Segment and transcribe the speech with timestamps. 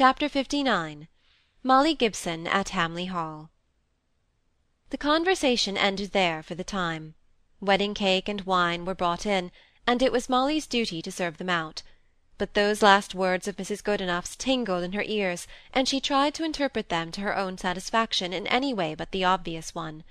[0.00, 1.08] Chapter LIX
[1.64, 3.50] Molly Gibson at Hamley Hall
[4.90, 7.16] The conversation ended there for the time.
[7.60, 9.50] Wedding cake and wine were brought in,
[9.88, 11.82] and it was Molly's duty to serve them out;
[12.36, 13.82] but those last words of Mrs.
[13.82, 18.32] Goodenough's tingled in her ears, and she tried to interpret them to her own satisfaction
[18.32, 20.04] in any way but the obvious one.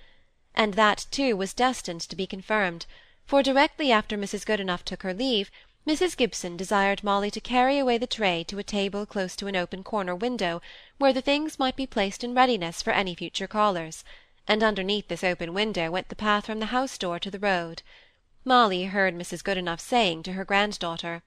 [0.54, 2.88] And that, too, was destined to be confirmed,
[3.26, 4.46] for directly after Mrs.
[4.46, 5.50] Goodenough took her leave,
[5.88, 6.18] Mrs.
[6.18, 9.86] Gibson desired Molly to carry away the tray to a table close to an open
[9.86, 10.62] corner window,
[10.98, 14.04] where the things might be placed in readiness for any future callers,
[14.50, 17.84] and underneath this open window went the path from the house door to the road.
[18.44, 19.42] Molly heard Mrs.
[19.42, 21.24] Goodenough saying to her granddaughter,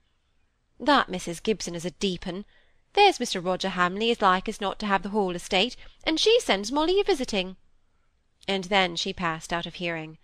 [0.78, 1.42] "That Mrs.
[1.42, 2.44] Gibson is a deep un.
[2.92, 3.42] There's Mr.
[3.42, 5.74] Roger Hamley as like as not to have the whole estate,
[6.04, 7.56] and she sends Molly a visiting."
[8.46, 10.18] And then she passed out of hearing.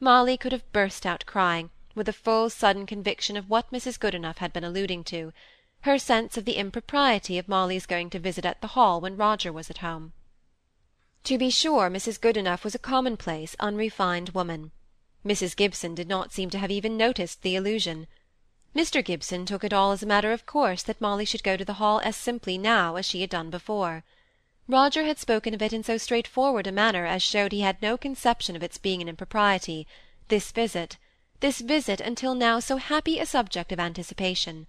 [0.00, 3.98] Molly could have burst out crying, with a full sudden conviction of what Mrs.
[3.98, 5.32] Goodenough had been alluding to,
[5.80, 9.52] her sense of the impropriety of Molly's going to visit at the Hall when Roger
[9.52, 10.12] was at home.
[11.24, 12.20] To be sure, Mrs.
[12.20, 14.70] Goodenough was a commonplace, unrefined woman.
[15.26, 15.54] Mrs.
[15.56, 18.06] Gibson did not seem to have even noticed the allusion.
[18.74, 19.04] Mr.
[19.04, 21.74] Gibson took it all as a matter of course that Molly should go to the
[21.74, 24.04] Hall as simply now as she had done before.
[24.68, 27.96] Roger had spoken of it in so straightforward a manner as showed he had no
[27.96, 29.86] conception of its being an impropriety,
[30.28, 30.96] this visit,
[31.40, 34.66] this visit until now so happy a subject of anticipation.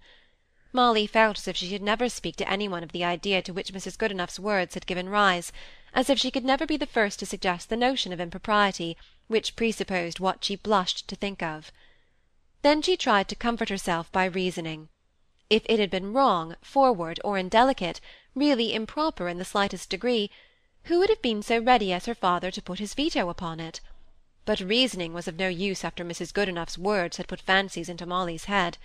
[0.72, 3.52] Molly felt as if she should never speak to any one of the idea to
[3.52, 3.98] which Mrs.
[3.98, 5.52] Goodenough's words had given rise,
[5.92, 9.56] as if she could never be the first to suggest the notion of impropriety which
[9.56, 11.72] presupposed what she blushed to think of.
[12.62, 14.88] Then she tried to comfort herself by reasoning.
[15.48, 18.00] If it had been wrong, forward, or indelicate,
[18.34, 20.30] really improper in the slightest degree,
[20.84, 23.80] who would have been so ready as her father to put his veto upon it?
[24.44, 26.32] But reasoning was of no use after Mrs.
[26.32, 28.78] Goodenough's words had put fancies into Molly's head.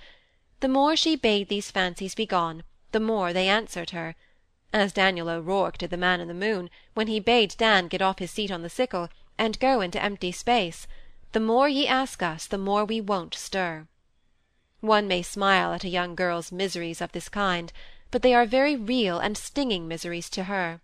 [0.59, 4.15] The more she bade these fancies be gone, the more they answered her.
[4.73, 8.19] As Daniel O'Rourke did the man in the moon, when he bade Dan get off
[8.19, 10.87] his seat on the sickle, and go into empty space,
[11.31, 13.87] the more ye ask us, the more we won't stir.
[14.81, 17.73] One may smile at a young girl's miseries of this kind,
[18.11, 20.81] but they are very real and stinging miseries to her.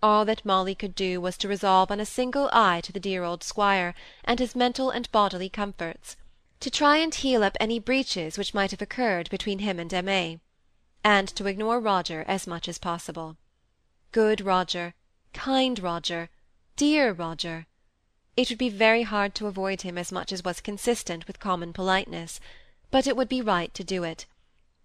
[0.00, 3.24] All that Molly could do was to resolve on a single eye to the dear
[3.24, 6.16] old squire, and his mental and bodily comforts;
[6.60, 10.38] to try and heal up any breaches which might have occurred between him and Aimée;
[11.02, 13.36] and to ignore Roger as much as possible.
[14.12, 14.94] Good Roger!
[15.32, 16.30] kind Roger!
[16.76, 17.66] dear Roger!
[18.36, 21.72] It would be very hard to avoid him as much as was consistent with common
[21.72, 22.38] politeness,
[22.92, 24.26] but it would be right to do it;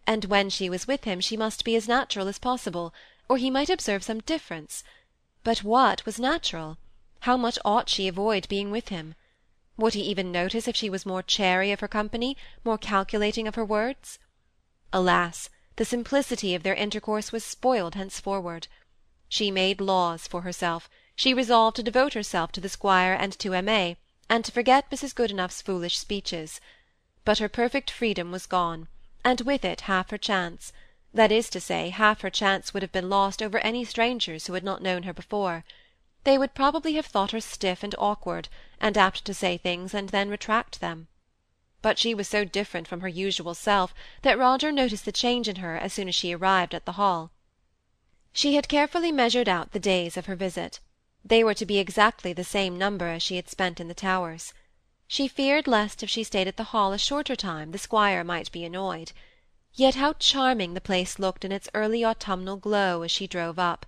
[0.08, 2.96] and when she was with him she must be as natural as possible,
[3.30, 4.84] or he might observe some difference.
[5.44, 6.78] But what was natural?
[7.22, 9.14] How much ought she avoid being with him?
[9.76, 13.56] Would he even notice if she was more chary of her company, more calculating of
[13.56, 14.20] her words?
[14.94, 15.50] Alas!
[15.76, 18.70] the simplicity of their intercourse was spoiled henceforward.
[19.28, 23.50] She made laws for herself, she resolved to devote herself to the squire and to
[23.50, 23.98] Aimée,
[24.30, 25.14] and to forget Mrs.
[25.14, 26.62] Goodenough's foolish speeches.
[27.26, 28.88] But her perfect freedom was gone,
[29.26, 30.72] and with it half her chance
[31.14, 34.54] that is to say, half her chance would have been lost over any strangers who
[34.54, 35.64] had not known her before.
[36.24, 40.10] They would probably have thought her stiff and awkward, and apt to say things and
[40.10, 41.08] then retract them.
[41.82, 45.58] But she was so different from her usual self that Roger noticed the change in
[45.58, 47.32] her as soon as she arrived at the Hall.
[48.32, 50.80] She had carefully measured out the days of her visit.
[51.24, 54.54] They were to be exactly the same number as she had spent in the Towers.
[55.08, 58.52] She feared lest if she stayed at the Hall a shorter time the squire might
[58.52, 59.12] be annoyed.
[59.76, 63.88] Yet how charming the place looked in its early autumnal glow as she drove up!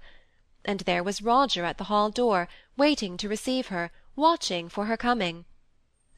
[0.64, 4.98] And there was Roger at the hall door, waiting to receive her, watching for her
[4.98, 5.46] coming.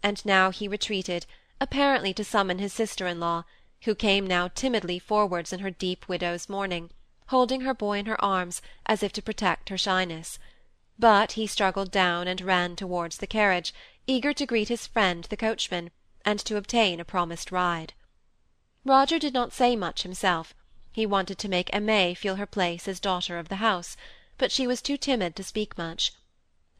[0.02, 1.26] And now he retreated,
[1.60, 3.44] apparently to summon his sister-in-law,
[3.82, 6.90] who came now timidly forwards in her deep widow's mourning,
[7.28, 10.40] holding her boy in her arms, as if to protect her shyness.
[10.98, 13.74] But he struggled down and ran towards the carriage,
[14.08, 15.92] eager to greet his friend the coachman,
[16.24, 17.92] and to obtain a promised ride.
[18.90, 20.54] Roger did not say much himself;
[20.94, 23.98] he wanted to make Aimée feel her place as daughter of the house,
[24.38, 26.14] but she was too timid to speak much;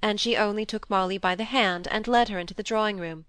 [0.02, 3.26] and she only took Molly by the hand and led her into the drawing-room,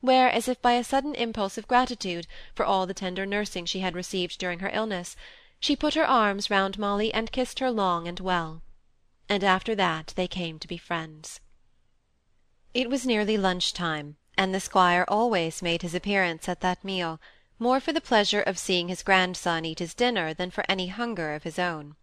[0.00, 3.80] where, as if by a sudden impulse of gratitude for all the tender nursing she
[3.80, 5.14] had received during her illness,
[5.60, 8.62] she put her arms round Molly and kissed her long and well.
[9.28, 11.40] And after that they came to be friends.
[12.72, 17.20] It was nearly lunch-time, and the squire always made his appearance at that meal
[17.62, 21.32] more for the pleasure of seeing his grandson eat his dinner than for any hunger
[21.32, 21.94] of his own.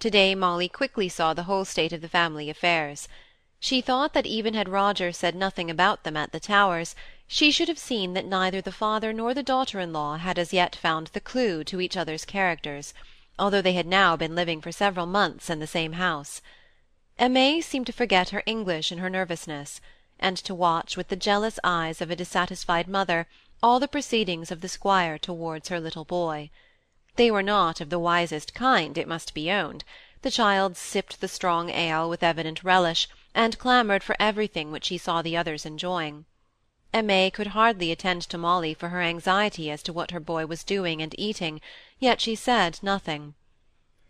[0.00, 3.06] To-day Molly quickly saw the whole state of the family affairs.
[3.60, 6.96] She thought that even had Roger said nothing about them at the Towers,
[7.28, 11.08] she should have seen that neither the father nor the daughter-in-law had as yet found
[11.08, 12.92] the clue to each other's characters,
[13.38, 16.42] although they had now been living for several months in the same house.
[17.18, 19.80] Aimée seemed to forget her English in her nervousness,
[20.18, 23.28] and to watch with the jealous eyes of a dissatisfied mother
[23.62, 26.50] all the proceedings of the squire towards her little boy.
[27.16, 29.84] They were not of the wisest kind, it must be owned.
[30.22, 34.98] The child sipped the strong ale with evident relish, and clamoured for everything which she
[34.98, 36.24] saw the others enjoying.
[36.92, 40.64] Aimée could hardly attend to Molly for her anxiety as to what her boy was
[40.64, 41.60] doing and eating,
[41.98, 43.34] yet she said nothing.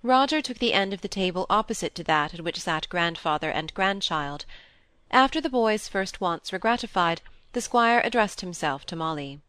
[0.02, 3.74] Roger took the end of the table opposite to that at which sat grandfather and
[3.74, 4.46] grandchild.
[5.10, 7.20] After the boy's first wants were gratified,
[7.52, 9.40] the squire addressed himself to Molly.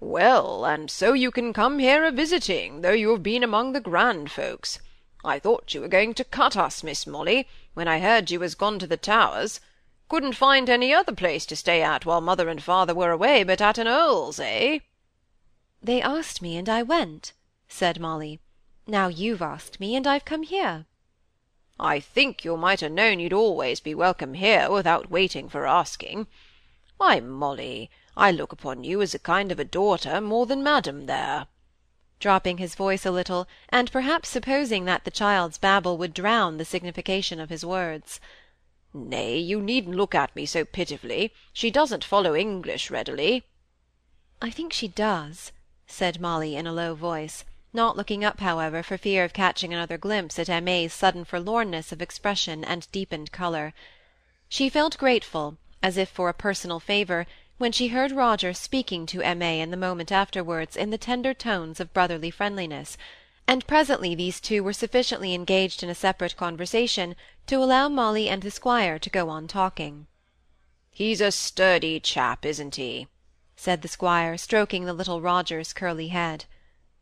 [0.00, 3.80] "Well, and so you can come here a visiting, though you have been among the
[3.80, 4.78] grand folks.
[5.24, 8.54] I thought you were going to cut us, Miss Molly, when I heard you was
[8.54, 9.60] gone to the Towers.
[10.08, 13.60] Couldn't find any other place to stay at while mother and father were away but
[13.60, 14.80] at an earl's, eh?"
[15.82, 17.32] "They asked me, and I went,"
[17.66, 18.40] said Molly.
[18.86, 20.86] "Now you've asked me, and I've come here."
[21.80, 26.26] "I think you might ha' known you'd always be welcome here without waiting for asking.
[26.96, 31.06] Why, Molly, I look upon you as a kind of a daughter more than madam
[31.06, 31.48] there,"
[32.20, 36.64] dropping his voice a little, and perhaps supposing that the child's babble would drown the
[36.64, 38.20] signification of his words.
[38.92, 41.32] Nay, you needn't look at me so pitifully.
[41.52, 43.42] She doesn't follow English readily."
[44.40, 45.50] "I think she does,"
[45.88, 49.98] said Molly in a low voice, not looking up, however, for fear of catching another
[49.98, 53.74] glimpse at Aimée's sudden forlornness of expression and deepened colour.
[54.48, 57.26] She felt grateful, as if for a personal favour,
[57.58, 61.78] when she heard Roger speaking to Aimée in the moment afterwards in the tender tones
[61.78, 62.96] of brotherly friendliness
[63.46, 67.14] and presently these two were sufficiently engaged in a separate conversation
[67.46, 70.06] to allow Molly and the squire to go on talking.
[70.90, 73.06] "He's a sturdy chap, isn't he?"
[73.54, 76.46] said the squire, stroking the little Roger's curly head.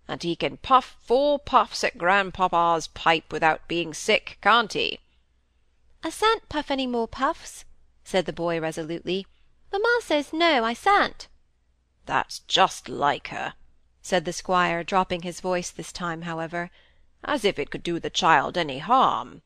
[0.08, 4.98] "And he can puff four puffs at grandpapa's pipe without being sick, can't he?"
[6.02, 7.64] "I shan't puff any more puffs,"
[8.04, 9.26] said the boy resolutely.
[9.72, 11.28] "Mamma says no, I shan't."
[12.06, 13.54] "That's just like her
[14.04, 16.72] said the squire, dropping his voice this time, however.
[17.22, 19.42] "As if it could do the child any harm!"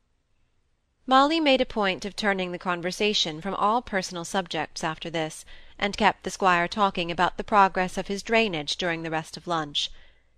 [1.06, 5.44] Molly made a point of turning the conversation from all personal subjects after this,
[5.78, 9.46] and kept the squire talking about the progress of his drainage during the rest of
[9.46, 9.90] lunch.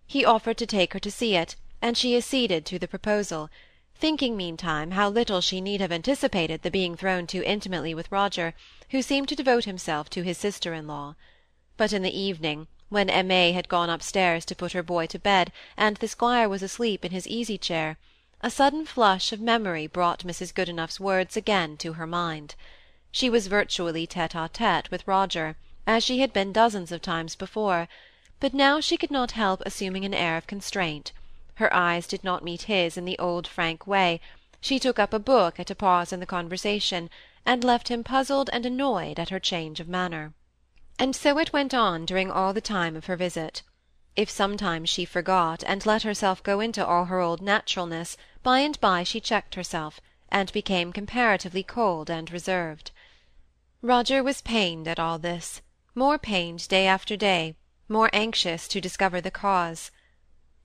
[0.05, 3.51] He offered to take her to see it, and she acceded to the proposal,
[3.99, 8.55] thinking meantime how little she need have anticipated the being thrown too intimately with Roger,
[8.91, 11.17] who seemed to devote himself to his sister-in-law.
[11.77, 15.53] But in the evening, when Aimée had gone upstairs to put her boy to bed,
[15.77, 17.99] and the squire was asleep in his easy-chair,
[18.41, 20.55] a sudden flush of memory brought Mrs.
[20.55, 22.55] Goodenough's words again to her mind.
[23.11, 25.57] She was virtually tête-à-tête with Roger,
[25.87, 27.89] as she had been dozens of times before,
[28.39, 31.11] but now she could not help assuming an air of constraint.
[31.59, 34.21] Her eyes did not meet his in the old frank way.
[34.61, 37.11] She took up a book at a pause in the conversation,
[37.45, 40.35] and left him puzzled and annoyed at her change of manner.
[41.01, 43.63] And so it went on during all the time of her visit.
[44.15, 48.79] If sometimes she forgot, and let herself go into all her old naturalness, by and
[48.79, 52.93] by she checked herself, and became comparatively cold and reserved.
[53.83, 55.61] Roger was pained at all this,
[55.93, 57.57] more pained day after day,
[57.89, 59.91] more anxious to discover the cause.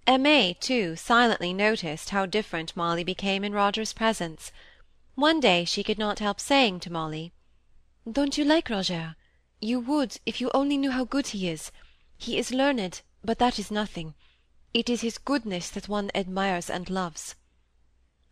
[0.06, 4.52] Aimée, too, silently noticed how different Molly became in Roger's presence.
[5.16, 7.32] One day she could not help saying to Molly,
[8.12, 9.16] "Don't you like Roger?
[9.62, 11.72] You would, if you only knew how good he is.
[12.18, 14.14] He is learned, but that is nothing.
[14.74, 17.36] It is his goodness that one admires and loves."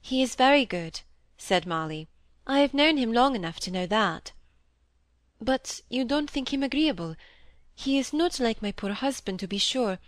[0.01, 0.99] "He is very good,"
[1.37, 2.09] said Molly.
[2.45, 4.33] "I have known him long enough to know that."
[5.39, 7.15] "But you don't think him agreeable?
[7.75, 9.99] He is not like my poor husband, to be sure,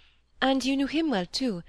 [0.45, 1.63] and you knew him well, too.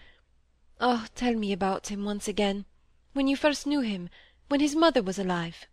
[0.81, 2.65] Oh, tell me about him once again,
[3.13, 4.11] when you first knew him,
[4.49, 5.69] when his mother was alive."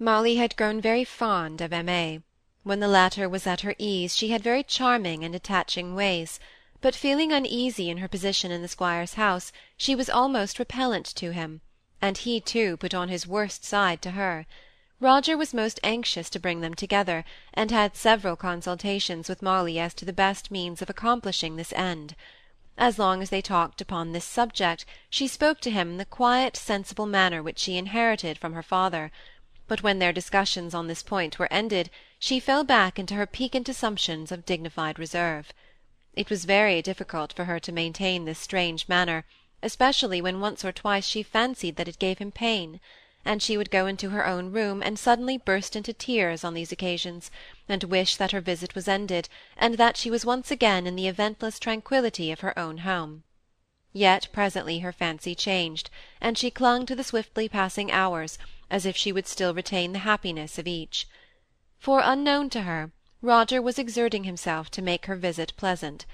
[0.00, 2.24] Molly had grown very fond of Aimée.
[2.64, 6.40] When the latter was at her ease she had very charming and attaching ways,
[6.80, 11.32] but feeling uneasy in her position in the squire's house, she was almost repellent to
[11.32, 11.60] him,
[12.02, 14.44] and he too put on his worst side to her.
[15.00, 19.92] Roger was most anxious to bring them together, and had several consultations with Molly as
[19.94, 22.14] to the best means of accomplishing this end.
[22.78, 26.56] As long as they talked upon this subject, she spoke to him in the quiet,
[26.56, 29.10] sensible manner which she inherited from her father,
[29.66, 33.68] but when their discussions on this point were ended, she fell back into her piquant
[33.68, 35.52] assumptions of dignified reserve.
[36.14, 39.24] It was very difficult for her to maintain this strange manner,
[39.60, 42.78] especially when once or twice she fancied that it gave him pain,
[43.24, 46.72] and she would go into her own room and suddenly burst into tears on these
[46.72, 47.30] occasions,
[47.68, 51.08] and wish that her visit was ended, and that she was once again in the
[51.08, 53.22] eventless tranquillity of her own home.
[53.94, 55.88] yet presently her fancy changed,
[56.20, 58.36] and she clung to the swiftly passing hours,
[58.68, 61.06] as if she would still retain the happiness of each.
[61.78, 62.90] For, unknown to her,
[63.22, 66.04] Roger was exerting himself to make her visit pleasant.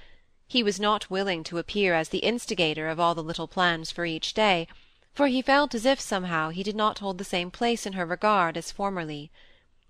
[0.47, 4.05] He was not willing to appear as the instigator of all the little plans for
[4.05, 4.69] each day,
[5.13, 8.07] for he felt as if somehow he did not hold the same place in her
[8.07, 9.31] regard as formerly.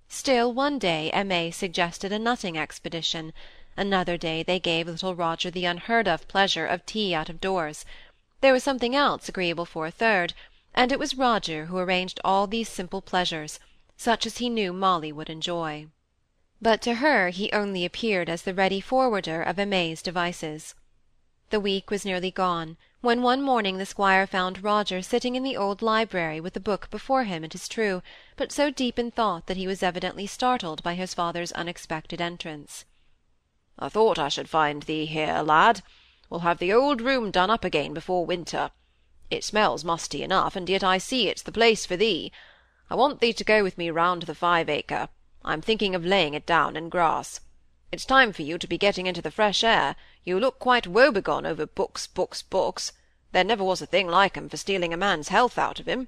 [0.08, 3.32] Still, one day Aimée suggested a nutting expedition,
[3.76, 7.84] another day they gave little Roger the unheard of pleasure of tea out of doors;
[8.40, 10.32] there was something else agreeable for a third,
[10.74, 13.60] and it was Roger who arranged all these simple pleasures,
[13.98, 15.86] such as he knew Molly would enjoy.
[16.62, 20.74] But to her he only appeared as the ready forwarder of Aimée's devices.
[21.50, 25.56] The week was nearly gone, when one morning the squire found Roger sitting in the
[25.56, 28.02] old library with a book before him, it is true,
[28.36, 32.84] but so deep in thought that he was evidently startled by his father's unexpected entrance.
[33.78, 35.82] "I thought I should find thee here, lad.
[36.28, 38.70] We'll have the old room done up again before winter.
[39.30, 42.30] It smells musty enough, and yet I see it's the place for thee.
[42.90, 45.08] I want thee to go with me round the five acre.
[45.42, 47.40] I'm thinking of laying it down in grass.
[47.92, 51.44] It's time for you to be getting into the fresh air; you look quite woebegone
[51.44, 52.92] over books, books, books.
[53.32, 56.06] There never was a thing like 'em for stealing a man's health out of him."